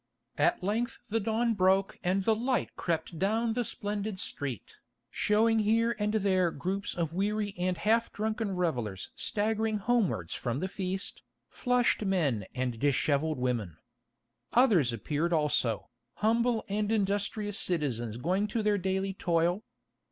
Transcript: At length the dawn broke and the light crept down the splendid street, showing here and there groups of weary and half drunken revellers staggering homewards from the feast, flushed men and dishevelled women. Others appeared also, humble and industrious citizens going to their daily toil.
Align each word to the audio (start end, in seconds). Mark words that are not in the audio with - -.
At 0.39 0.63
length 0.63 0.97
the 1.09 1.19
dawn 1.19 1.53
broke 1.53 1.99
and 2.03 2.23
the 2.23 2.33
light 2.33 2.75
crept 2.75 3.19
down 3.19 3.53
the 3.53 3.63
splendid 3.63 4.19
street, 4.19 4.77
showing 5.11 5.59
here 5.59 5.95
and 5.99 6.11
there 6.15 6.49
groups 6.49 6.95
of 6.95 7.13
weary 7.13 7.53
and 7.55 7.77
half 7.77 8.11
drunken 8.11 8.55
revellers 8.55 9.11
staggering 9.15 9.77
homewards 9.77 10.33
from 10.33 10.59
the 10.59 10.67
feast, 10.67 11.21
flushed 11.51 12.03
men 12.03 12.47
and 12.55 12.79
dishevelled 12.79 13.37
women. 13.37 13.77
Others 14.53 14.91
appeared 14.91 15.33
also, 15.33 15.87
humble 16.15 16.65
and 16.67 16.91
industrious 16.91 17.59
citizens 17.59 18.17
going 18.17 18.47
to 18.47 18.63
their 18.63 18.79
daily 18.79 19.13
toil. 19.13 19.61